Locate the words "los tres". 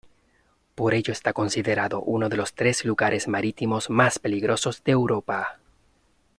2.35-2.85